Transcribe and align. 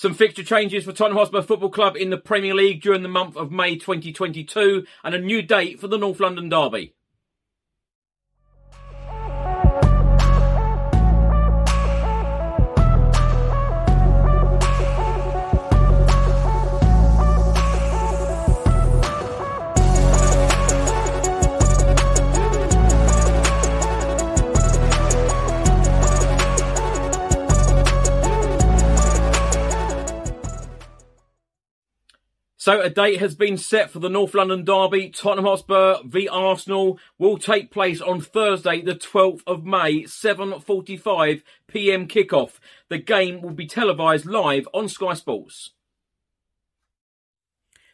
Some 0.00 0.14
fixture 0.14 0.42
changes 0.42 0.84
for 0.84 0.94
Tottenham 0.94 1.18
Hotspur 1.18 1.42
Football 1.42 1.68
Club 1.68 1.94
in 1.94 2.08
the 2.08 2.16
Premier 2.16 2.54
League 2.54 2.80
during 2.80 3.02
the 3.02 3.08
month 3.10 3.36
of 3.36 3.52
May 3.52 3.76
2022 3.76 4.86
and 5.04 5.14
a 5.14 5.18
new 5.18 5.42
date 5.42 5.78
for 5.78 5.88
the 5.88 5.98
North 5.98 6.20
London 6.20 6.48
Derby. 6.48 6.94
So 32.60 32.82
a 32.82 32.90
date 32.90 33.20
has 33.20 33.34
been 33.34 33.56
set 33.56 33.88
for 33.90 34.00
the 34.00 34.10
North 34.10 34.34
London 34.34 34.66
Derby. 34.66 35.08
Tottenham 35.08 35.46
Hotspur 35.46 36.00
v 36.04 36.28
Arsenal 36.28 36.98
will 37.16 37.38
take 37.38 37.70
place 37.70 38.02
on 38.02 38.20
Thursday, 38.20 38.82
the 38.82 38.94
12th 38.94 39.40
of 39.46 39.64
May, 39.64 40.02
7:45 40.02 41.42
p.m. 41.68 42.06
kickoff. 42.06 42.58
The 42.90 42.98
game 42.98 43.40
will 43.40 43.54
be 43.54 43.66
televised 43.66 44.26
live 44.26 44.68
on 44.74 44.90
Sky 44.90 45.14
Sports. 45.14 45.70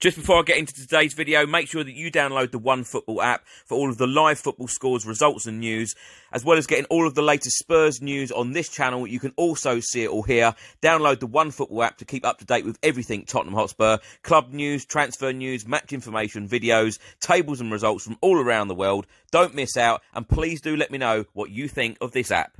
Just 0.00 0.16
before 0.16 0.38
I 0.38 0.42
get 0.42 0.58
into 0.58 0.74
today's 0.74 1.12
video, 1.12 1.44
make 1.44 1.66
sure 1.66 1.82
that 1.82 1.96
you 1.96 2.12
download 2.12 2.52
the 2.52 2.58
One 2.60 2.84
Football 2.84 3.20
app 3.20 3.44
for 3.64 3.74
all 3.74 3.90
of 3.90 3.98
the 3.98 4.06
live 4.06 4.38
football 4.38 4.68
scores, 4.68 5.04
results, 5.04 5.44
and 5.44 5.58
news, 5.58 5.96
as 6.30 6.44
well 6.44 6.56
as 6.56 6.68
getting 6.68 6.84
all 6.84 7.04
of 7.04 7.16
the 7.16 7.22
latest 7.22 7.58
Spurs 7.58 8.00
news 8.00 8.30
on 8.30 8.52
this 8.52 8.68
channel. 8.68 9.08
You 9.08 9.18
can 9.18 9.32
also 9.34 9.80
see 9.80 10.04
it 10.04 10.08
all 10.08 10.22
here. 10.22 10.54
Download 10.80 11.18
the 11.18 11.26
One 11.26 11.50
Football 11.50 11.82
app 11.82 11.98
to 11.98 12.04
keep 12.04 12.24
up 12.24 12.38
to 12.38 12.44
date 12.44 12.64
with 12.64 12.78
everything 12.80 13.24
Tottenham 13.24 13.56
Hotspur, 13.56 13.98
club 14.22 14.52
news, 14.52 14.84
transfer 14.84 15.32
news, 15.32 15.66
match 15.66 15.92
information, 15.92 16.48
videos, 16.48 17.00
tables, 17.18 17.60
and 17.60 17.72
results 17.72 18.04
from 18.04 18.18
all 18.20 18.38
around 18.38 18.68
the 18.68 18.76
world. 18.76 19.04
Don't 19.32 19.56
miss 19.56 19.76
out, 19.76 20.02
and 20.14 20.28
please 20.28 20.60
do 20.60 20.76
let 20.76 20.92
me 20.92 20.98
know 20.98 21.24
what 21.32 21.50
you 21.50 21.66
think 21.66 21.98
of 22.00 22.12
this 22.12 22.30
app. 22.30 22.56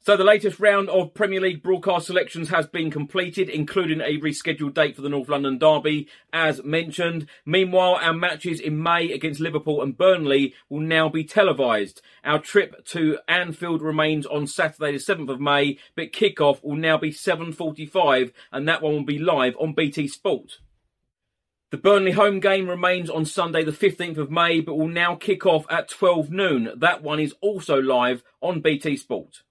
So 0.00 0.16
the 0.16 0.24
latest 0.24 0.58
round 0.58 0.88
of 0.88 1.12
Premier 1.12 1.40
League 1.40 1.62
broadcast 1.62 2.06
selections 2.06 2.48
has 2.48 2.66
been 2.66 2.90
completed, 2.90 3.50
including 3.50 4.00
a 4.00 4.18
rescheduled 4.18 4.72
date 4.72 4.96
for 4.96 5.02
the 5.02 5.08
North 5.08 5.28
London 5.28 5.58
Derby, 5.58 6.08
as 6.32 6.64
mentioned. 6.64 7.26
Meanwhile, 7.44 7.98
our 8.00 8.14
matches 8.14 8.58
in 8.60 8.82
May 8.82 9.12
against 9.12 9.40
Liverpool 9.40 9.82
and 9.82 9.98
Burnley 9.98 10.54
will 10.70 10.80
now 10.80 11.08
be 11.08 11.24
televised. 11.24 12.00
Our 12.24 12.38
trip 12.38 12.86
to 12.86 13.18
Anfield 13.26 13.82
remains 13.82 14.24
on 14.24 14.46
Saturday 14.46 14.92
the 14.92 14.98
7th 14.98 15.28
of 15.28 15.40
May, 15.40 15.78
but 15.94 16.12
kickoff 16.12 16.62
will 16.62 16.76
now 16.76 16.96
be 16.96 17.10
7.45 17.10 18.32
and 18.52 18.66
that 18.66 18.80
one 18.80 18.94
will 18.94 19.04
be 19.04 19.18
live 19.18 19.56
on 19.60 19.74
BT 19.74 20.08
Sport. 20.08 20.58
The 21.70 21.76
Burnley 21.76 22.12
home 22.12 22.40
game 22.40 22.70
remains 22.70 23.10
on 23.10 23.26
Sunday 23.26 23.62
the 23.62 23.72
15th 23.72 24.16
of 24.16 24.30
May, 24.30 24.60
but 24.60 24.76
will 24.76 24.88
now 24.88 25.16
kick 25.16 25.44
off 25.44 25.66
at 25.68 25.90
12 25.90 26.30
noon. 26.30 26.70
That 26.74 27.02
one 27.02 27.20
is 27.20 27.34
also 27.42 27.76
live 27.76 28.22
on 28.40 28.62
BT 28.62 28.96
Sport. 28.96 29.42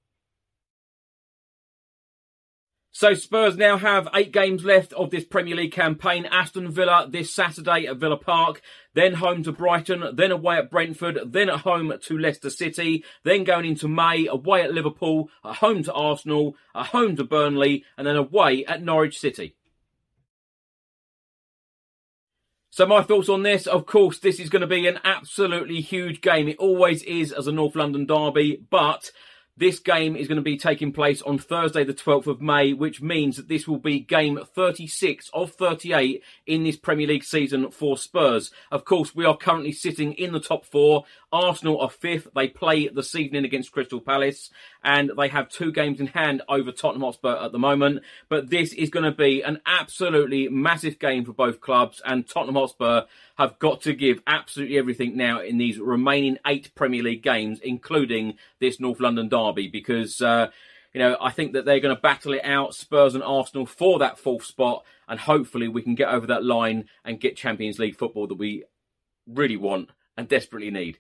So 3.00 3.14
Spurs 3.14 3.56
now 3.58 3.78
have 3.78 4.08
eight 4.16 4.32
games 4.32 4.66
left 4.66 4.92
of 4.94 5.12
this 5.12 5.24
Premier 5.24 5.56
League 5.56 5.72
campaign. 5.72 6.26
Aston 6.26 6.72
Villa 6.72 7.08
this 7.08 7.32
Saturday 7.32 7.86
at 7.86 7.98
Villa 7.98 8.18
Park, 8.18 8.60
then 8.96 9.14
home 9.14 9.44
to 9.44 9.52
Brighton, 9.52 10.16
then 10.16 10.32
away 10.32 10.58
at 10.58 10.72
Brentford, 10.72 11.20
then 11.28 11.48
at 11.48 11.60
home 11.60 11.94
to 11.96 12.18
Leicester 12.18 12.50
City, 12.50 13.06
then 13.24 13.44
going 13.44 13.66
into 13.66 13.88
May, 13.88 14.26
away 14.26 14.64
at 14.64 14.74
Liverpool, 14.74 15.30
at 15.46 15.58
home 15.58 15.84
to 15.84 15.94
Arsenal, 15.94 16.56
at 16.74 16.88
home 16.88 17.16
to 17.18 17.24
Burnley, 17.24 17.84
and 18.00 18.08
then 18.08 18.16
away 18.16 18.66
at 18.66 18.82
Norwich 18.82 19.20
City. 19.20 19.56
So 22.72 22.88
my 22.88 23.04
thoughts 23.04 23.30
on 23.30 23.44
this, 23.44 23.68
of 23.68 23.86
course, 23.86 24.18
this 24.18 24.40
is 24.40 24.50
going 24.50 24.62
to 24.62 24.68
be 24.68 24.88
an 24.88 24.98
absolutely 25.04 25.82
huge 25.82 26.20
game. 26.20 26.48
It 26.48 26.58
always 26.58 27.04
is 27.04 27.32
as 27.32 27.46
a 27.46 27.52
North 27.52 27.76
London 27.76 28.08
derby, 28.08 28.66
but 28.72 29.12
this 29.58 29.80
game 29.80 30.16
is 30.16 30.28
going 30.28 30.38
to 30.38 30.44
be 30.44 30.58
taking 30.58 30.92
place 30.92 31.22
on 31.24 31.40
Thursday, 31.40 31.84
the 31.84 31.94
12th 31.94 32.28
of 32.28 32.42
May, 32.42 32.74
which 32.74 33.02
means 33.02 33.38
that 33.38 33.48
this 33.48 33.68
will 33.68 33.80
be 33.80 34.00
game 34.00 34.40
36 34.54 35.30
of 35.34 35.52
38 35.52 36.24
in 36.46 36.64
this 36.64 36.78
Premier 36.78 37.08
League 37.08 37.24
season 37.24 37.72
for 37.72 37.98
Spurs. 37.98 38.52
Of 38.72 38.86
course, 38.86 39.16
we 39.16 39.26
are 39.26 39.36
currently 39.36 39.72
sitting 39.72 40.14
in 40.14 40.32
the 40.32 40.40
top 40.40 40.64
four. 40.64 41.06
Arsenal 41.32 41.82
are 41.82 41.90
fifth. 41.90 42.28
They 42.36 42.48
play 42.48 42.88
this 42.88 43.16
evening 43.16 43.46
against 43.46 43.72
Crystal 43.72 44.00
Palace 44.00 44.50
and 44.84 45.12
they 45.18 45.28
have 45.28 45.50
two 45.50 45.72
games 45.72 46.00
in 46.00 46.08
hand 46.08 46.42
over 46.48 46.72
Tottenham 46.72 47.02
Hotspur 47.02 47.36
at 47.36 47.52
the 47.52 47.60
moment. 47.60 48.04
But 48.30 48.50
this 48.50 48.74
is 48.74 48.90
going 48.90 49.06
to 49.06 49.12
be 49.12 49.42
an 49.42 49.60
absolutely 49.66 50.48
massive 50.50 51.00
game 51.00 51.26
for 51.26 51.34
both 51.34 51.60
clubs 51.60 52.02
and 52.06 52.28
Tottenham 52.28 52.56
Hotspur 52.56 53.02
have 53.38 53.60
got 53.60 53.82
to 53.82 53.94
give 53.94 54.22
absolutely 54.26 54.78
everything 54.78 55.16
now 55.16 55.42
in 55.42 55.58
these 55.58 55.80
remaining 55.80 56.38
eight 56.46 56.74
Premier 56.76 57.04
League 57.04 57.22
games, 57.22 57.60
including 57.60 58.34
this 58.60 58.80
North 58.80 59.00
London 59.00 59.30
derby, 59.30 59.47
because 59.54 60.22
uh, 60.22 60.50
you 60.94 61.00
know 61.00 61.18
I 61.22 61.32
think 61.32 61.54
that 61.54 61.66
they're 61.66 61.80
going 61.80 61.96
to 61.96 62.02
battle 62.02 62.34
it 62.34 62.44
out, 62.44 62.76
Spurs 62.76 63.16
and 63.16 63.24
Arsenal, 63.24 63.66
for 63.66 64.00
that 64.00 64.20
fourth 64.20 64.46
spot, 64.46 64.84
and 65.08 65.20
hopefully 65.20 65.68
we 65.68 65.82
can 65.82 65.96
get 65.96 66.10
over 66.10 66.28
that 66.28 66.44
line 66.44 66.86
and 67.06 67.20
get 67.20 67.38
Champions 67.38 67.80
League 67.80 67.98
football 67.98 68.28
that 68.28 68.36
we 68.36 68.64
really 69.28 69.58
want 69.58 69.90
and 70.16 70.28
desperately 70.28 70.72
need. 70.72 71.00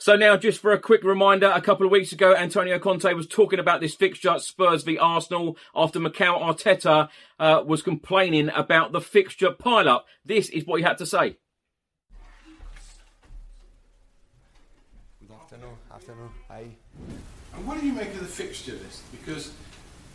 So 0.00 0.16
now, 0.16 0.38
just 0.38 0.62
for 0.62 0.72
a 0.72 0.78
quick 0.78 1.04
reminder, 1.04 1.52
a 1.54 1.60
couple 1.60 1.84
of 1.84 1.92
weeks 1.92 2.10
ago, 2.10 2.34
Antonio 2.34 2.78
Conte 2.78 3.12
was 3.12 3.26
talking 3.26 3.58
about 3.58 3.82
this 3.82 3.94
fixture, 3.94 4.38
Spurs 4.38 4.82
v 4.82 4.96
Arsenal, 4.96 5.58
after 5.74 6.00
Mikel 6.00 6.38
Arteta 6.38 7.10
uh, 7.38 7.62
was 7.66 7.82
complaining 7.82 8.48
about 8.48 8.92
the 8.92 9.02
fixture 9.02 9.50
pile-up. 9.50 10.06
This 10.24 10.48
is 10.48 10.64
what 10.64 10.80
he 10.80 10.84
had 10.84 10.96
to 10.98 11.06
say. 11.06 11.36
Afternoon. 16.00 16.30
Afternoon. 16.30 16.30
Hi. 16.48 16.66
And 17.54 17.66
what 17.66 17.80
do 17.80 17.86
you 17.86 17.92
make 17.92 18.08
of 18.14 18.20
the 18.20 18.26
fixture 18.26 18.72
list? 18.72 19.02
Because 19.10 19.52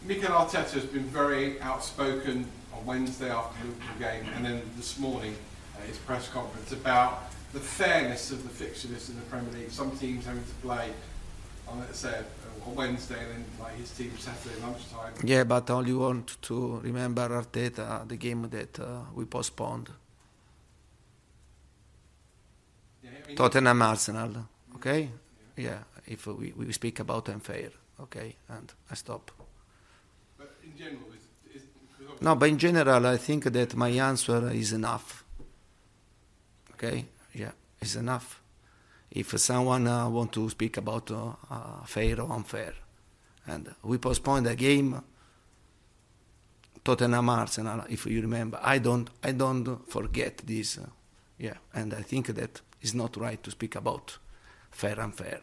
Mikel 0.06 0.30
Arteta 0.30 0.72
has 0.72 0.86
been 0.86 1.04
very 1.04 1.60
outspoken 1.62 2.48
on 2.74 2.86
Wednesday 2.86 3.30
after 3.30 3.62
the 3.62 3.70
Liverpool 3.70 4.00
game 4.00 4.26
and 4.36 4.46
then 4.46 4.62
this 4.78 4.98
morning 5.00 5.36
at 5.80 5.86
his 5.88 5.98
press 5.98 6.28
conference 6.30 6.72
about 6.72 7.32
the 7.54 7.60
fairness 7.60 8.32
of 8.32 8.44
the 8.44 8.50
fixture 8.50 8.88
list 8.88 9.10
in 9.10 9.16
the 9.16 9.22
Premier 9.24 9.52
League. 9.54 9.72
Some 9.72 9.92
teams 9.98 10.26
having 10.26 10.44
to 10.44 10.56
play 10.62 10.92
on, 11.68 11.80
let's 11.80 12.00
say, 12.00 12.22
on 12.66 12.76
Wednesday 12.76 13.20
and 13.20 13.32
then 13.32 13.46
like 13.60 13.76
his 13.76 13.92
team 13.92 14.12
Saturday 14.18 14.60
lunchtime. 14.62 15.14
Yeah, 15.24 15.44
but 15.44 15.70
I 15.70 15.74
only 15.74 15.94
want 15.94 16.42
to 16.44 16.80
remember 16.84 17.30
Arteta, 17.30 18.08
the 18.08 18.18
game 18.18 18.50
that 18.50 18.80
uh, 18.80 19.02
we 19.14 19.26
postponed. 19.26 19.90
Yeah, 23.04 23.10
I 23.24 23.28
mean, 23.28 23.38
Tottenham 23.38 23.82
Arsenal, 23.82 24.48
okay? 24.76 25.10
Yeah, 25.58 25.80
if 26.08 26.28
we, 26.28 26.54
we 26.56 26.72
speak 26.74 27.00
about 27.00 27.30
unfair, 27.30 27.70
okay? 28.02 28.36
And 28.50 28.72
I 28.92 28.96
stop. 28.96 29.32
But 30.38 30.54
in 30.64 30.78
general, 30.78 31.06
is, 31.54 31.56
is, 31.56 31.68
No, 32.22 32.36
but 32.36 32.50
in 32.50 32.58
general, 32.58 33.06
I 33.08 33.18
think 33.18 33.46
that 33.46 33.76
my 33.76 33.90
answer 33.90 34.50
is 34.50 34.74
enough. 34.74 35.24
Okay? 36.74 37.06
Yeah, 37.34 37.52
it's 37.82 37.96
enough. 37.96 38.42
If 39.12 39.40
someone 39.40 39.88
uh, 39.88 40.10
want 40.10 40.34
to 40.34 40.50
speak 40.50 40.78
about 40.78 41.10
uh, 41.12 41.34
uh, 41.50 41.86
fair 41.86 42.20
or 42.20 42.32
unfair, 42.34 42.74
and 43.48 43.74
we 43.84 43.98
postponed 43.98 44.46
the 44.46 44.56
game, 44.56 45.02
Tottenham 46.84 47.30
Arsenal, 47.30 47.84
if 47.90 48.06
you 48.06 48.22
remember, 48.22 48.60
I 48.62 48.80
don't, 48.80 49.10
I 49.24 49.32
don't 49.32 49.90
forget 49.90 50.38
this. 50.46 50.78
uh, 50.78 50.88
yeah, 51.38 51.56
and 51.74 51.94
I 51.94 52.02
think 52.02 52.28
that 52.28 52.62
it's 52.82 52.94
not 52.94 53.18
right 53.18 53.42
to 53.44 53.52
speak 53.52 53.76
about 53.76 54.18
fair 54.76 55.00
and 55.00 55.16
fair. 55.16 55.40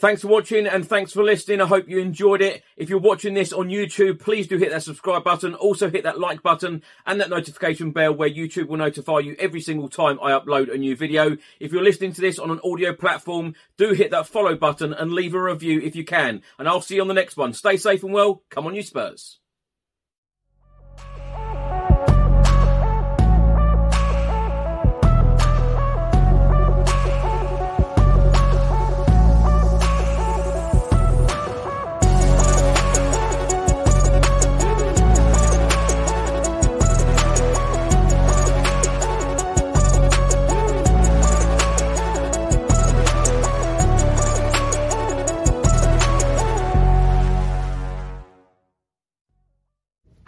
Thanks 0.00 0.22
for 0.22 0.28
watching 0.28 0.68
and 0.68 0.86
thanks 0.86 1.12
for 1.12 1.24
listening. 1.24 1.60
I 1.60 1.66
hope 1.66 1.88
you 1.88 1.98
enjoyed 1.98 2.40
it. 2.40 2.62
If 2.76 2.88
you're 2.88 3.00
watching 3.00 3.34
this 3.34 3.52
on 3.52 3.68
YouTube, 3.68 4.20
please 4.20 4.46
do 4.46 4.56
hit 4.56 4.70
that 4.70 4.84
subscribe 4.84 5.24
button. 5.24 5.54
Also 5.54 5.90
hit 5.90 6.04
that 6.04 6.20
like 6.20 6.40
button 6.40 6.84
and 7.04 7.20
that 7.20 7.30
notification 7.30 7.90
bell 7.90 8.14
where 8.14 8.30
YouTube 8.30 8.68
will 8.68 8.76
notify 8.76 9.18
you 9.18 9.34
every 9.40 9.60
single 9.60 9.88
time 9.88 10.20
I 10.22 10.30
upload 10.30 10.72
a 10.72 10.78
new 10.78 10.94
video. 10.94 11.36
If 11.58 11.72
you're 11.72 11.82
listening 11.82 12.12
to 12.12 12.20
this 12.20 12.38
on 12.38 12.52
an 12.52 12.60
audio 12.64 12.92
platform, 12.92 13.56
do 13.76 13.92
hit 13.92 14.12
that 14.12 14.28
follow 14.28 14.54
button 14.54 14.92
and 14.92 15.12
leave 15.12 15.34
a 15.34 15.42
review 15.42 15.80
if 15.80 15.96
you 15.96 16.04
can. 16.04 16.42
And 16.60 16.68
I'll 16.68 16.80
see 16.80 16.94
you 16.94 17.02
on 17.02 17.08
the 17.08 17.14
next 17.14 17.36
one. 17.36 17.52
Stay 17.52 17.76
safe 17.76 18.04
and 18.04 18.12
well. 18.12 18.44
Come 18.50 18.68
on, 18.68 18.76
you 18.76 18.82
Spurs. 18.82 19.40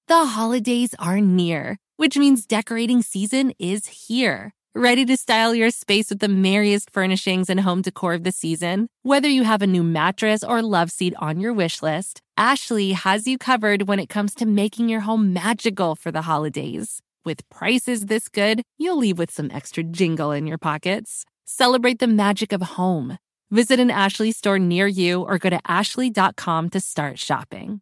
The 0.09 0.25
holidays 0.25 0.93
are 0.99 1.21
near, 1.21 1.77
which 1.95 2.17
means 2.17 2.45
decorating 2.45 3.01
season 3.01 3.53
is 3.57 3.87
here. 3.87 4.51
Ready 4.73 5.03
to 5.07 5.17
style 5.17 5.53
your 5.53 5.69
space 5.69 6.09
with 6.09 6.19
the 6.19 6.29
merriest 6.29 6.91
furnishings 6.91 7.49
and 7.49 7.59
home 7.59 7.81
decor 7.81 8.13
of 8.13 8.23
the 8.23 8.31
season? 8.31 8.87
Whether 9.03 9.27
you 9.27 9.43
have 9.43 9.61
a 9.61 9.67
new 9.67 9.83
mattress 9.83 10.45
or 10.45 10.61
love 10.61 10.91
seat 10.91 11.13
on 11.19 11.41
your 11.41 11.51
wish 11.51 11.81
list, 11.83 12.21
Ashley 12.37 12.93
has 12.93 13.27
you 13.27 13.37
covered 13.37 13.89
when 13.89 13.99
it 13.99 14.07
comes 14.07 14.33
to 14.35 14.45
making 14.45 14.87
your 14.87 15.01
home 15.01 15.33
magical 15.33 15.97
for 15.97 16.09
the 16.09 16.21
holidays. 16.21 17.01
With 17.25 17.47
prices 17.49 18.05
this 18.05 18.29
good, 18.29 18.61
you'll 18.77 18.97
leave 18.97 19.19
with 19.19 19.29
some 19.29 19.51
extra 19.51 19.83
jingle 19.83 20.31
in 20.31 20.47
your 20.47 20.57
pockets. 20.57 21.25
Celebrate 21.43 21.99
the 21.99 22.07
magic 22.07 22.53
of 22.53 22.61
home. 22.61 23.17
Visit 23.49 23.77
an 23.81 23.91
Ashley 23.91 24.31
store 24.31 24.57
near 24.57 24.87
you 24.87 25.21
or 25.23 25.37
go 25.37 25.49
to 25.49 25.59
ashley.com 25.67 26.69
to 26.69 26.79
start 26.79 27.19
shopping. 27.19 27.81